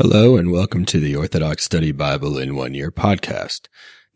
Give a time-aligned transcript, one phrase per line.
[0.00, 3.62] Hello, and welcome to the Orthodox Study Bible in One Year podcast.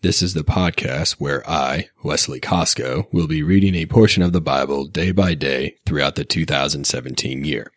[0.00, 4.40] This is the podcast where I, Wesley Costco, will be reading a portion of the
[4.40, 7.72] Bible day by day throughout the 2017 year.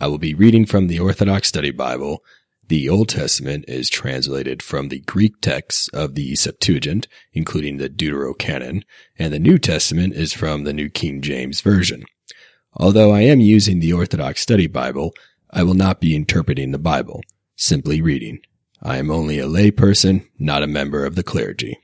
[0.00, 2.22] I will be reading from the Orthodox Study Bible.
[2.68, 8.84] The Old Testament is translated from the Greek texts of the Septuagint, including the Deuterocanon,
[9.18, 12.04] and the New Testament is from the New King James Version.
[12.74, 15.12] Although I am using the Orthodox Study Bible,
[15.50, 17.20] I will not be interpreting the Bible
[17.58, 18.38] simply reading.
[18.80, 21.80] I am only a layperson, not a member of the clergy.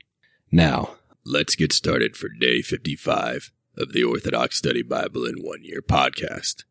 [0.49, 0.95] Now,
[1.25, 6.63] let's get started for day 55 of the Orthodox Study Bible in One Year podcast.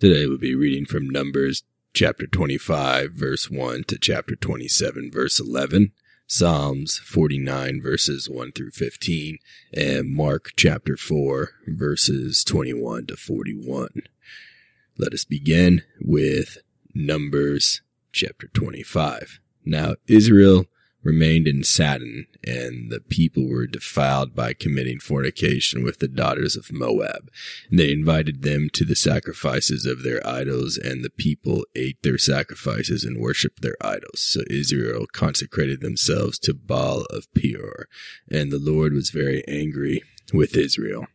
[0.00, 5.92] Today we'll be reading from Numbers chapter 25, verse 1 to chapter 27, verse 11,
[6.26, 9.36] Psalms 49, verses 1 through 15,
[9.74, 13.90] and Mark chapter 4, verses 21 to 41.
[14.96, 16.56] Let us begin with
[16.94, 17.82] Numbers
[18.12, 19.40] chapter 25.
[19.64, 20.66] Now Israel
[21.02, 26.72] remained in Sadon, and the people were defiled by committing fornication with the daughters of
[26.72, 27.30] Moab.
[27.70, 32.18] And they invited them to the sacrifices of their idols, and the people ate their
[32.18, 34.20] sacrifices and worshipped their idols.
[34.20, 37.88] So Israel consecrated themselves to Baal of Peor,
[38.30, 41.06] and the Lord was very angry with Israel.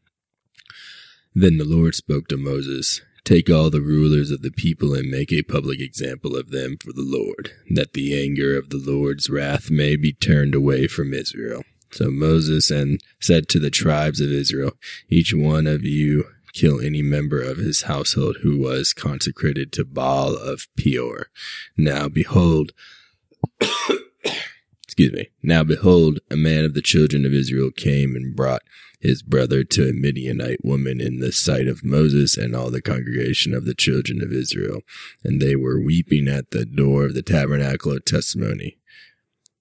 [1.33, 5.33] Then the Lord spoke to Moses, Take all the rulers of the people and make
[5.33, 9.71] a public example of them for the Lord, that the anger of the Lord's wrath
[9.71, 11.63] may be turned away from Israel.
[11.91, 14.73] So Moses and said to the tribes of Israel,
[15.09, 20.35] Each one of you kill any member of his household who was consecrated to Baal
[20.35, 21.27] of Peor.
[21.75, 22.73] Now behold,
[24.97, 25.29] excuse me.
[25.43, 28.61] Now behold, a man of the children of Israel came and brought
[29.01, 33.53] his brother to a Midianite woman in the sight of Moses and all the congregation
[33.53, 34.81] of the children of Israel.
[35.23, 38.77] And they were weeping at the door of the tabernacle of testimony.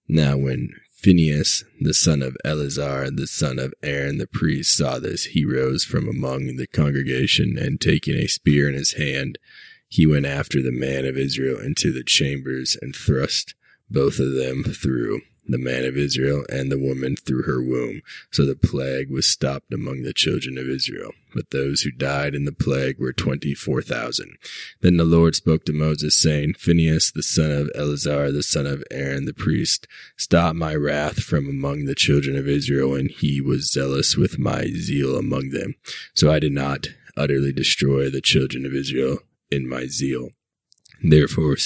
[0.06, 5.24] Now when Phinehas, the son of Eleazar, the son of Aaron the priest, saw this,
[5.24, 9.38] he rose from among the congregation, and taking a spear in his hand,
[9.88, 13.54] he went after the man of Israel into the chambers and thrust
[13.90, 18.00] both of them through the man of Israel and the woman through her womb.
[18.30, 21.12] So the plague was stopped among the children of Israel.
[21.34, 24.36] But those who died in the plague were twenty four thousand.
[24.80, 28.84] Then the Lord spoke to Moses, saying, Phinehas, the son of Eleazar, the son of
[28.90, 29.86] Aaron the priest,
[30.16, 32.94] stop my wrath from among the children of Israel.
[32.94, 35.74] And he was zealous with my zeal among them.
[36.14, 36.86] So I did not
[37.16, 39.18] utterly destroy the children of Israel
[39.50, 40.30] in my zeal.
[41.02, 41.56] Therefore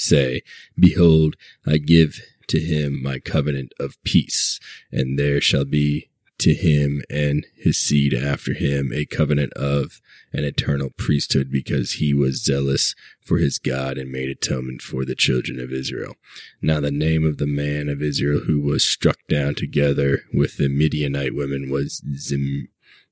[0.00, 0.42] say,
[0.78, 4.58] Behold, I give to him my covenant of peace,
[4.90, 10.00] and there shall be to him and his seed after him a covenant of
[10.32, 15.14] an eternal priesthood because he was zealous for his God and made atonement for the
[15.14, 16.14] children of Israel.
[16.62, 20.68] Now the name of the man of Israel who was struck down together with the
[20.68, 22.68] Midianite women was Zim,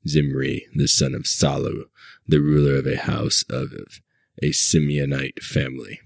[0.09, 1.85] Zimri, the son of Salu,
[2.27, 3.75] the ruler of a house of
[4.43, 6.01] a Simeonite family.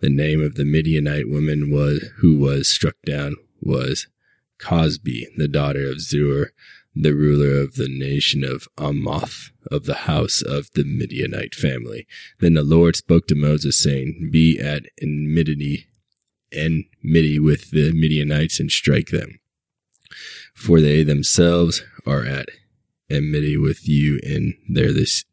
[0.00, 4.06] The name of the Midianite woman was who was struck down was
[4.58, 6.52] Cosbi, the daughter of Zur,
[6.94, 12.06] the ruler of the nation of Amoth, of the house of the Midianite family.
[12.40, 15.86] Then the Lord spoke to Moses, saying, Be at enmity,
[16.52, 19.40] enmity with the Midianites and strike them,
[20.54, 22.48] for they themselves are at
[23.10, 25.24] enmity with you in their this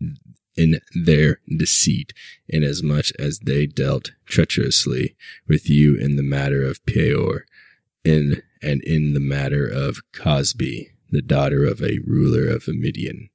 [0.55, 2.13] in their deceit,
[2.47, 5.15] inasmuch as they dealt treacherously
[5.47, 7.45] with you in the matter of Peor,
[8.03, 13.29] in and in the matter of Cosbi, the daughter of a ruler of Midian,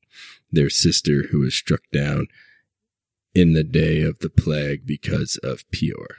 [0.51, 2.27] their sister who was struck down
[3.35, 6.17] in the day of the plague because of Peor.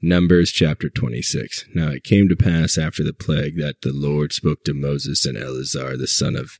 [0.00, 1.66] Numbers chapter 26.
[1.74, 5.36] Now it came to pass after the plague that the Lord spoke to Moses and
[5.36, 6.58] Eleazar the son of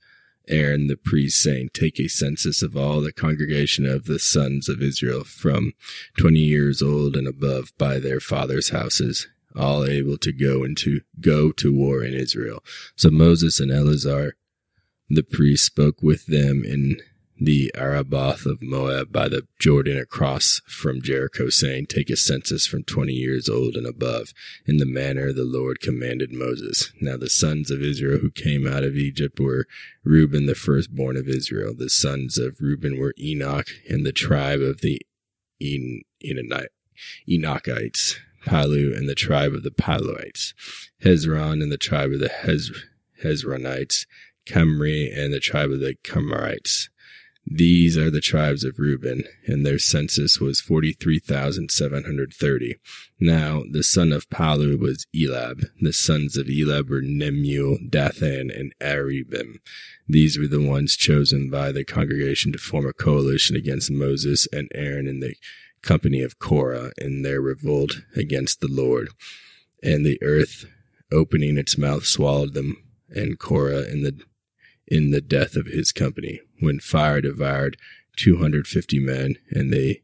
[0.52, 4.82] Aaron the priest, saying, Take a census of all the congregation of the sons of
[4.82, 5.72] Israel from
[6.16, 11.52] twenty years old and above by their fathers' houses, all able to go into go
[11.52, 12.62] to war in Israel.
[12.96, 14.34] So Moses and Eleazar
[15.14, 17.00] the priest spoke with them in
[17.38, 22.84] the Araboth of Moab by the Jordan across from Jericho, saying, Take a census from
[22.84, 24.32] twenty years old and above,
[24.66, 26.92] in the manner the Lord commanded Moses.
[27.00, 29.66] Now the sons of Israel who came out of Egypt were
[30.04, 31.74] Reuben, the firstborn of Israel.
[31.76, 35.00] The sons of Reuben were Enoch and the tribe of the
[35.60, 36.02] en-
[37.28, 40.52] Enochites, Palu and the tribe of the Paluites,
[41.02, 42.84] Hezron and the tribe of the Hez-
[43.22, 44.06] Hezronites,
[44.46, 46.88] Camri and the tribe of the Camarites.
[47.54, 52.76] These are the tribes of Reuben, and their census was 43,730.
[53.20, 55.68] Now, the son of Palu was Elab.
[55.78, 59.58] The sons of Elab were Nemuel, Dathan, and Aribim.
[60.08, 64.70] These were the ones chosen by the congregation to form a coalition against Moses and
[64.74, 65.34] Aaron in the
[65.82, 69.10] company of Korah in their revolt against the Lord.
[69.82, 70.64] And the earth,
[71.10, 74.18] opening its mouth, swallowed them, and Korah in the
[74.86, 77.76] in the death of his company, when fire devoured
[78.16, 80.02] 250 men, and they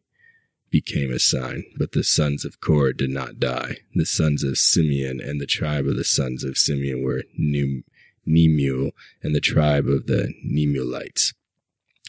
[0.70, 1.64] became a sign.
[1.76, 3.78] But the sons of Korah did not die.
[3.94, 8.90] The sons of Simeon and the tribe of the sons of Simeon were Nemuel
[9.22, 11.32] and the tribe of the Nemuelites,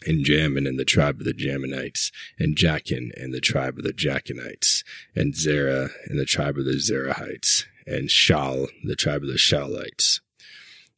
[0.06, 3.92] and Jamin and the tribe of the Jaminites, and Jachin and the tribe of the
[3.92, 4.82] Jachinites,
[5.14, 10.20] and Zerah and the tribe of the Zerahites, and Shal, the tribe of the Shalites.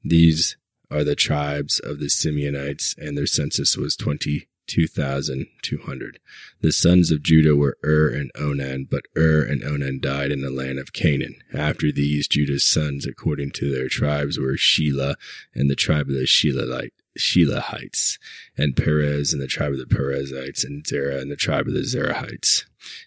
[0.05, 0.57] These
[0.93, 6.19] are the tribes of the Simeonites, and their census was 22,200.
[6.61, 10.51] The sons of Judah were Ur and Onan, but Ur and Onan died in the
[10.51, 11.37] land of Canaan.
[11.53, 15.15] After these, Judah's sons, according to their tribes, were Shelah
[15.55, 18.19] and the tribe of the Shelahite, Shelahites,
[18.57, 21.81] and Perez and the tribe of the Perezites, and Zerah and the tribe of the
[21.81, 22.65] Zerahites.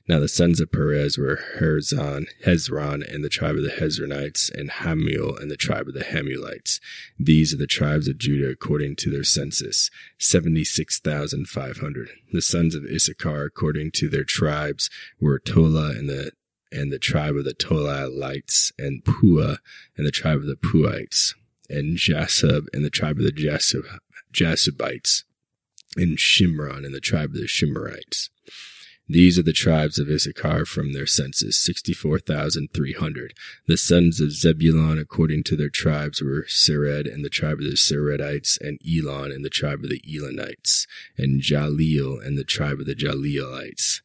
[0.07, 4.69] Now the sons of Perez were Herzon, Hezron, and the tribe of the Hezronites, and
[4.69, 6.79] Hamul, and the tribe of the Hamulites.
[7.19, 12.09] These are the tribes of Judah according to their census, seventy-six thousand five hundred.
[12.31, 14.89] The sons of Issachar according to their tribes
[15.19, 16.31] were Tola and the
[16.71, 19.59] and the tribe of the Tolalites, and Pua,
[19.95, 21.33] and the tribe of the Puites
[21.69, 23.83] and Jasub and the tribe of the Jasub,
[24.31, 25.23] Jasubites,
[25.95, 28.29] and Shimron and the tribe of the Shimerites.
[29.07, 33.33] These are the tribes of Issachar from their census, 64,300.
[33.67, 37.77] The sons of Zebulun, according to their tribes, were Sered and the tribe of the
[37.77, 40.87] Seredites, and Elon and the tribe of the Elonites,
[41.17, 44.01] and Jaleel and the tribe of the Jaleelites.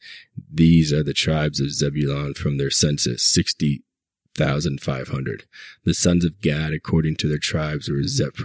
[0.53, 3.83] These are the tribes of Zebulun from their census, 60,
[4.35, 5.45] thousand five hundred.
[5.85, 8.37] The sons of Gad, according to their tribes, were Zep,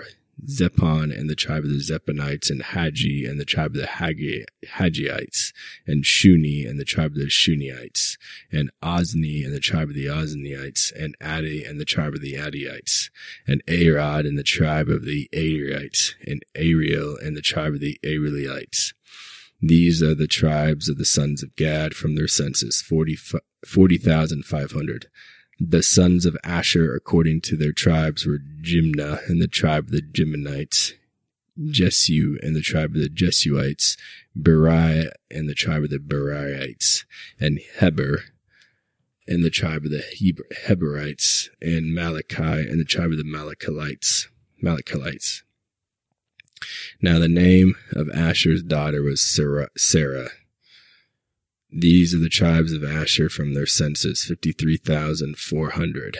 [0.47, 4.45] Zephon and the tribe of the Zephonites, and Hagi and the tribe of the Hagi,
[4.65, 5.53] Hagiites,
[5.87, 8.17] and Shuni and the tribe of the Shuniites,
[8.51, 12.33] and Ozni and the tribe of the Ozniites, and Adi and the tribe of the
[12.33, 13.09] Adiites,
[13.47, 17.97] and Arod and the tribe of the Ariites, and Ariel and the tribe of the
[18.03, 18.93] Arielites.
[19.61, 23.47] These are the tribes of the sons of Gad from their census, 40,500.
[23.65, 25.09] 40,
[25.59, 30.01] the sons of Asher, according to their tribes, were Jimnah and the tribe of the
[30.01, 30.93] Jimnites,
[31.69, 33.95] Jesu and the tribe of the Jesuites,
[34.37, 37.05] Beriah and the tribe of the Beriites,
[37.39, 38.23] and Heber
[39.27, 40.03] and the tribe of the
[40.67, 44.27] Heberites, and Malachi and the tribe of the Malachites.
[44.63, 45.41] Malachites.
[47.01, 50.29] Now the name of Asher's daughter was Sarah, Sarah
[51.77, 56.17] these are the tribes of Asher from their census, 53,400.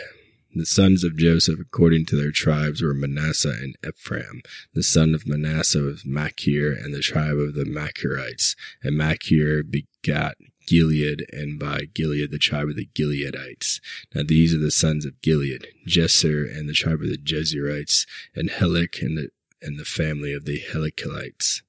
[0.54, 4.42] The sons of Joseph, according to their tribes, were Manasseh and Ephraim.
[4.74, 8.57] The son of Manasseh was Machir, and the tribe of the Machirites.
[8.84, 10.36] And Machir begat
[10.68, 13.80] Gilead, and by Gilead the tribe of the Gileadites.
[14.13, 18.06] Now these are the sons of Gilead, Jeser and the tribe of the Jeserites,
[18.36, 19.30] and Helik and the
[19.62, 21.62] and the family of the Helikelites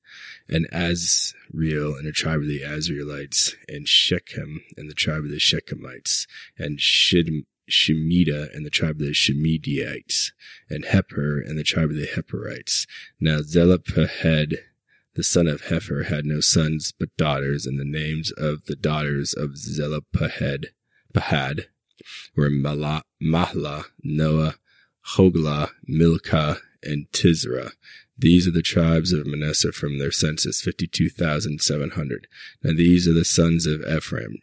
[0.49, 5.39] and Azriel and the tribe of the Azrielites, and Shechem and the tribe of the
[5.39, 6.27] Shechemites,
[6.59, 10.33] and Shid- Shemida and the tribe of the Shemidites,
[10.71, 12.87] and Hepher and the tribe of the Heperites.
[13.21, 14.59] Now Zelophehad,
[15.15, 19.35] the son of Hepher, had no sons but daughters, and the names of the daughters
[19.35, 20.67] of Zelophehad
[21.13, 21.67] Pahad
[22.37, 23.03] were Mahlah,
[24.03, 24.55] Noah,
[25.15, 27.73] Hoglah, Milcah, and Tirzah.
[28.19, 32.27] These are the tribes of Manasseh from their census, 52,700.
[32.63, 34.39] Now these are the sons of Ephraim,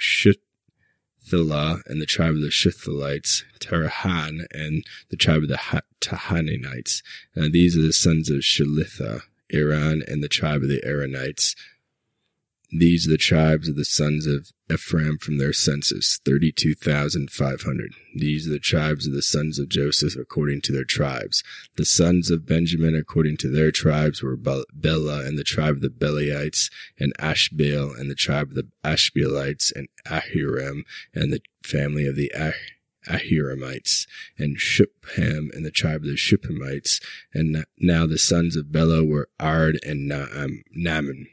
[0.00, 7.02] Shuthilah and the tribe of the Shuthalites, Terahan and the tribe of the Tahananites.
[7.34, 11.56] Now these are the sons of Shelitha, Iran and the tribe of the Aaronites,
[12.70, 17.92] these are the tribes of the sons of Ephraim from their census, 32,500.
[18.16, 21.44] These are the tribes of the sons of Joseph according to their tribes.
[21.76, 25.90] The sons of Benjamin according to their tribes were Bela and the tribe of the
[25.90, 26.68] Belaites,
[26.98, 30.82] and Ashbel and the tribe of the Ashbelites, and Ahiram
[31.14, 32.52] and the family of the ah-
[33.08, 34.06] Ahiramites,
[34.38, 37.00] and Shupham and the tribe of the Shuphamites.
[37.32, 41.26] And now the sons of Bela were Ard and Naaman.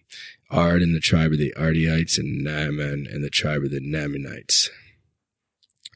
[0.50, 4.70] Ard and the tribe of the Ardiites, and Naaman and the tribe of the Naamanites.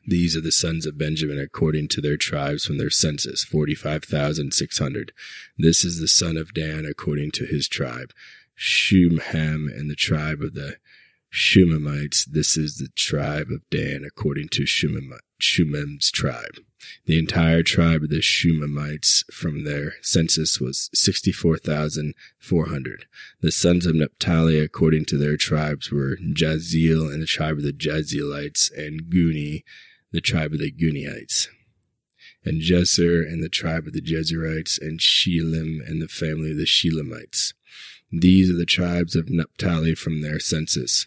[0.10, 5.12] These are the sons of Benjamin according to their tribes from their census, 45,600.
[5.58, 8.14] This is the son of Dan according to his tribe,
[8.58, 10.78] Shumham, and the tribe of the
[11.32, 12.26] Shumamites.
[12.26, 16.60] This is the tribe of Dan, according to Shumam's tribe.
[17.06, 23.06] The entire tribe of the Shumamites from their census was 64,400.
[23.42, 27.74] The sons of Naphtali, according to their tribes, were Jaziel and the tribe of the
[27.74, 29.64] Jazielites, and Guni,
[30.12, 31.48] the tribe of the Guniites,
[32.46, 36.66] and Jezer and the tribe of the Jezerites, and Shelim and the family of the
[36.66, 37.54] Shelemites.
[38.12, 41.06] These are the tribes of Naphtali from their census.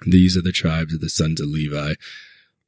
[0.07, 1.95] These are the tribes of the sons of Levi,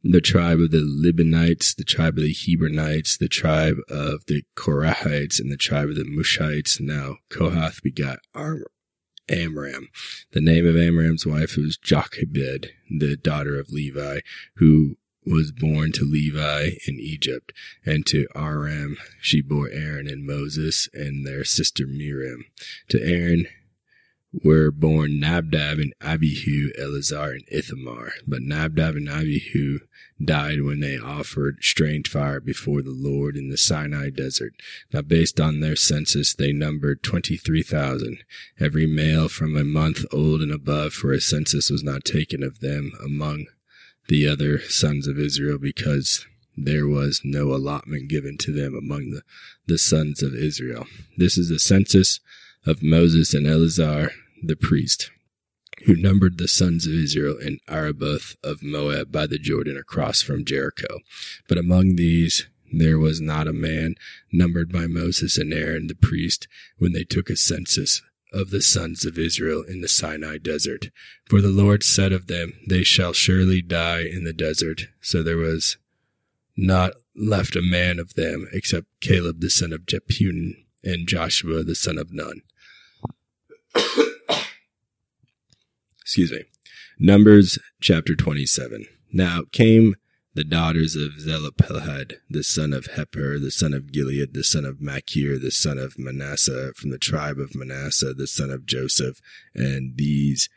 [0.04, 5.40] the tribe of the Libanites, the tribe of the Hebronites, the tribe of the Korahites,
[5.40, 6.80] and the tribe of the Mushites.
[6.80, 9.88] Now Kohath begot Amram.
[10.32, 14.20] The name of Amram's wife was Jochebed, the daughter of Levi,
[14.56, 17.52] who was born to Levi in Egypt,
[17.84, 22.44] and to Aram she bore Aaron and Moses and their sister Miriam.
[22.88, 23.46] To Aaron
[24.32, 28.12] were born Nadab and Abihu, Eleazar and Ithamar.
[28.26, 29.80] But Nadab and Abihu
[30.24, 34.54] died when they offered strange fire before the Lord in the Sinai desert.
[34.92, 38.24] Now, based on their census, they numbered 23,000.
[38.58, 42.60] Every male from a month old and above, for a census was not taken of
[42.60, 43.46] them among
[44.08, 49.22] the other sons of Israel because there was no allotment given to them among the,
[49.66, 50.86] the sons of Israel.
[51.16, 52.20] This is the census
[52.66, 54.10] of Moses and Eleazar
[54.42, 55.10] the priest,
[55.86, 60.44] who numbered the sons of Israel in Arabah of Moab by the Jordan across from
[60.44, 60.98] Jericho.
[61.48, 63.94] But among these there was not a man
[64.32, 68.02] numbered by Moses and Aaron the priest when they took a census
[68.32, 70.88] of the sons of Israel in the Sinai desert.
[71.28, 74.88] For the Lord said of them, They shall surely die in the desert.
[75.00, 75.76] So there was
[76.56, 81.74] not left a man of them except Caleb the son of Jephunneh and Joshua the
[81.74, 82.42] son of Nun.
[86.00, 86.44] Excuse me.
[86.98, 88.86] Numbers chapter 27.
[89.12, 89.94] Now came
[90.34, 94.80] the daughters of Zelophehad, the son of Hepher, the son of Gilead, the son of
[94.80, 99.20] Machir, the son of Manasseh, from the tribe of Manasseh, the son of Joseph,
[99.54, 100.48] and these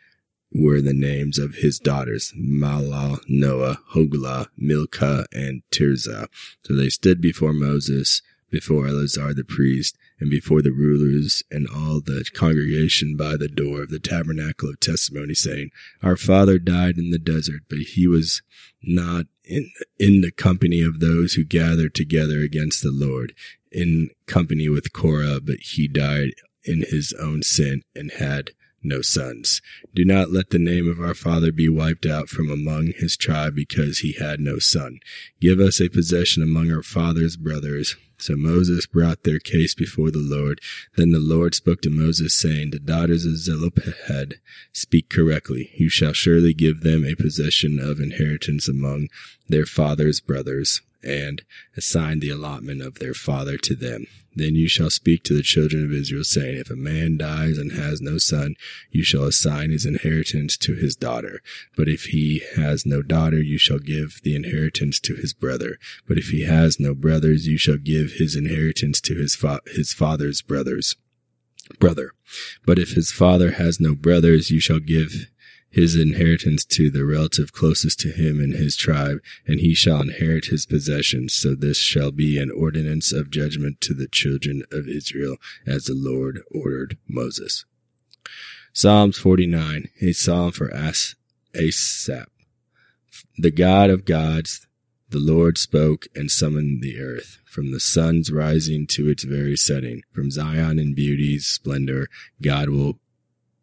[0.53, 6.27] were the names of his daughters, Mahlah, Noah, Hoglah, Milcah, and Tirzah.
[6.63, 11.99] So they stood before Moses, before Eleazar the priest, and before the rulers and all
[11.99, 17.09] the congregation by the door of the tabernacle of testimony, saying, Our father died in
[17.09, 18.41] the desert, but he was
[18.81, 23.33] not in, in the company of those who gathered together against the Lord,
[23.71, 26.31] in company with Korah, but he died
[26.63, 28.51] in his own sin and had
[28.85, 29.61] no sons.
[29.93, 33.55] Do not let the name of our father be wiped out from among his tribe
[33.55, 34.99] because he had no son.
[35.41, 37.95] Give us a possession among our father's brothers.
[38.17, 40.61] So Moses brought their case before the Lord.
[40.95, 44.35] Then the Lord spoke to Moses, saying, The daughters of Zelophehad
[44.71, 45.71] speak correctly.
[45.75, 49.09] You shall surely give them a possession of inheritance among
[49.47, 51.43] their father's brothers and
[51.77, 54.07] assign the allotment of their father to them.
[54.35, 57.71] Then you shall speak to the children of Israel, saying, If a man dies and
[57.71, 58.55] has no son,
[58.91, 61.41] you shall assign his inheritance to his daughter.
[61.77, 65.77] But if he has no daughter, you shall give the inheritance to his brother.
[66.05, 69.93] But if he has no brothers, you shall give his inheritance to his, fa- his
[69.93, 70.97] father's brothers.
[71.79, 72.11] Brother.
[72.65, 75.27] But if his father has no brothers, you shall give
[75.75, 80.45] his inheritance to the relative closest to him in his tribe, and he shall inherit
[80.45, 81.33] his possessions.
[81.33, 85.35] So this shall be an ordinance of judgment to the children of Israel,
[85.67, 87.65] as the Lord ordered Moses.
[88.71, 91.15] Psalms 49, a psalm for As-
[91.53, 92.29] Asaph.
[93.37, 94.67] The God of gods,
[95.09, 100.03] the Lord spoke and summoned the earth from the sun's rising to its very setting.
[100.13, 102.07] From Zion in beauty's splendor,
[102.41, 102.99] God will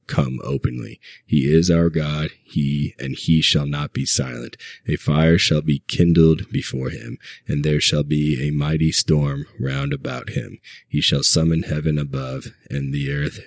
[0.06, 1.00] come openly.
[1.25, 4.56] He is our God, he and he shall not be silent.
[4.87, 9.92] A fire shall be kindled before him, and there shall be a mighty storm round
[9.92, 10.59] about him.
[10.88, 13.40] He shall summon heaven above and the earth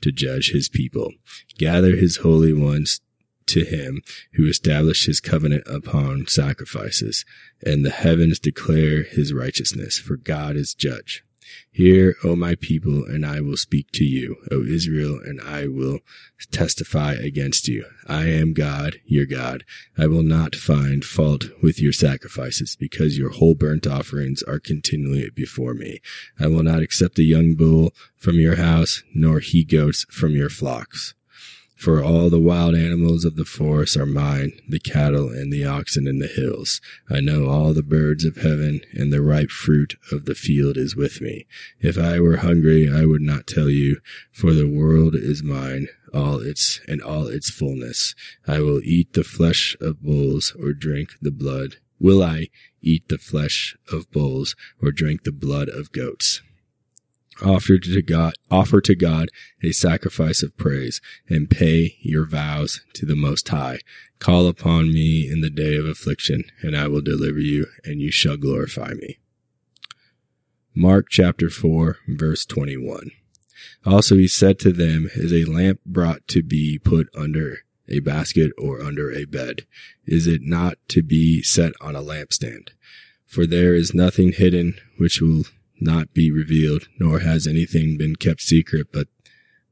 [0.00, 1.12] to judge his people,
[1.56, 3.00] gather his holy ones
[3.46, 4.02] to him
[4.34, 7.24] who established his covenant upon sacrifices,
[7.64, 11.24] and the heavens declare his righteousness, for God is judge.
[11.70, 16.00] Hear, O my people, and I will speak to you, O Israel, and I will
[16.50, 17.84] testify against you.
[18.06, 19.64] I am God, your God.
[19.96, 25.30] I will not find fault with your sacrifices, because your whole burnt offerings are continually
[25.30, 26.00] before me.
[26.38, 30.50] I will not accept a young bull from your house, nor he goats from your
[30.50, 31.14] flocks.
[31.78, 36.08] For all the wild animals of the forest are mine, the cattle and the oxen
[36.08, 36.80] in the hills.
[37.08, 40.96] I know all the birds of heaven, and the ripe fruit of the field is
[40.96, 41.46] with me.
[41.78, 44.00] If I were hungry, I would not tell you,
[44.32, 48.12] for the world is mine, all its and all its fullness.
[48.44, 51.76] I will eat the flesh of bulls or drink the blood.
[52.00, 52.48] Will I
[52.82, 56.42] eat the flesh of bulls or drink the blood of goats?
[57.42, 59.28] Offer to God, offer to God
[59.62, 63.80] a sacrifice of praise and pay your vows to the Most High.
[64.18, 68.10] Call upon me in the day of affliction and I will deliver you and you
[68.10, 69.18] shall glorify me.
[70.74, 73.10] Mark chapter 4 verse 21.
[73.84, 78.52] Also he said to them, is a lamp brought to be put under a basket
[78.58, 79.66] or under a bed?
[80.06, 82.70] Is it not to be set on a lampstand?
[83.26, 85.44] For there is nothing hidden which will
[85.80, 89.08] not be revealed, nor has anything been kept secret, but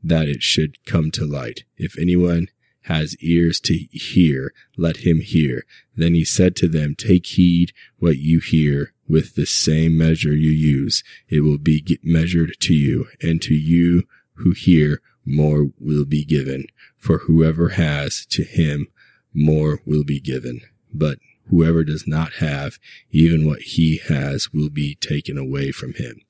[0.03, 1.65] that it should come to light.
[1.77, 2.49] If anyone
[2.83, 5.65] has ears to hear, let him hear.
[5.97, 8.93] Then he said to them, Take heed what you hear.
[9.09, 14.05] With the same measure you use, it will be measured to you, and to you
[14.35, 16.67] who hear, more will be given.
[16.97, 18.89] For whoever has, to him
[19.35, 20.61] more will be given.
[20.93, 21.19] But
[21.49, 22.79] Whoever does not have,
[23.11, 26.21] even what he has will be taken away from him.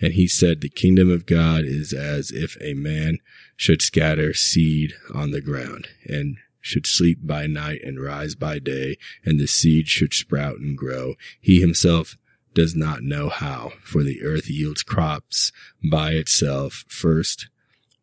[0.00, 3.18] And he said, the kingdom of God is as if a man
[3.56, 8.96] should scatter seed on the ground and should sleep by night and rise by day,
[9.24, 11.14] and the seed should sprout and grow.
[11.40, 12.16] He himself
[12.54, 15.52] does not know how, for the earth yields crops
[15.88, 17.48] by itself, first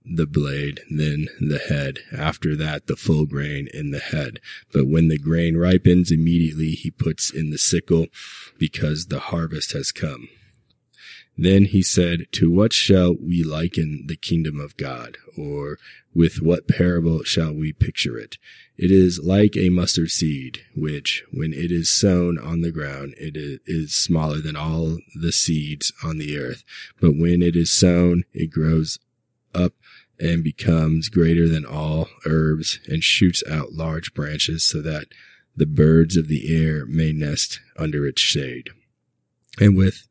[0.05, 1.99] the blade, then the head.
[2.11, 4.39] After that, the full grain in the head.
[4.71, 8.07] But when the grain ripens, immediately he puts in the sickle
[8.57, 10.27] because the harvest has come.
[11.37, 15.17] Then he said, To what shall we liken the kingdom of God?
[15.35, 15.79] Or
[16.13, 18.37] with what parable shall we picture it?
[18.77, 23.35] It is like a mustard seed, which, when it is sown on the ground, it
[23.65, 26.63] is smaller than all the seeds on the earth.
[27.01, 28.99] But when it is sown, it grows
[29.53, 29.73] up
[30.19, 35.07] and becomes greater than all herbs and shoots out large branches so that
[35.55, 38.69] the birds of the air may nest under its shade.
[39.59, 40.07] And with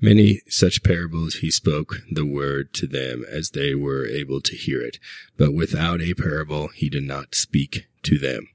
[0.00, 4.82] many such parables he spoke the word to them as they were able to hear
[4.82, 4.98] it.
[5.36, 8.48] But without a parable he did not speak to them.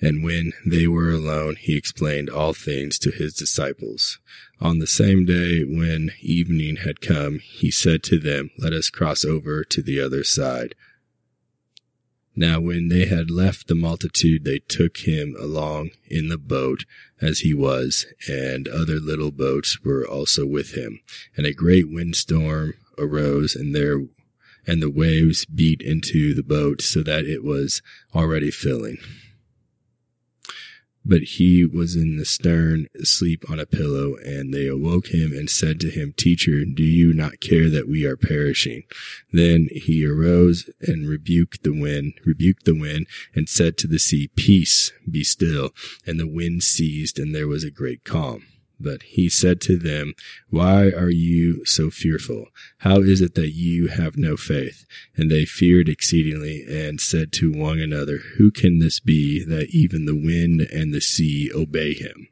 [0.00, 4.18] And when they were alone, he explained all things to his disciples.
[4.60, 9.24] On the same day, when evening had come, he said to them, Let us cross
[9.24, 10.74] over to the other side.
[12.38, 16.84] Now, when they had left the multitude, they took him along in the boat
[17.18, 21.00] as he was, and other little boats were also with him.
[21.34, 24.04] And a great windstorm arose, and there
[24.66, 27.80] and the waves beat into the boat so that it was
[28.14, 28.98] already filling
[31.08, 35.48] but he was in the stern, asleep on a pillow, and they awoke him and
[35.48, 38.82] said to him, Teacher, do you not care that we are perishing?
[39.32, 44.28] Then he arose and rebuked the wind, rebuked the wind, and said to the sea,
[44.34, 45.70] Peace, be still.
[46.04, 48.44] And the wind ceased, and there was a great calm.
[48.78, 50.14] But he said to them,
[50.50, 52.48] Why are you so fearful?
[52.78, 54.84] How is it that you have no faith?
[55.16, 60.04] And they feared exceedingly and said to one another, Who can this be that even
[60.04, 62.28] the wind and the sea obey him?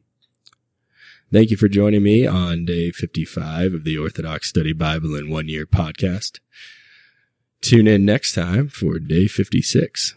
[1.32, 5.48] Thank you for joining me on day 55 of the Orthodox Study Bible in One
[5.48, 6.40] Year podcast.
[7.62, 10.12] Tune in next time for day 56.